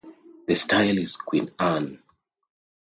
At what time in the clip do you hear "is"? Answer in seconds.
0.97-1.15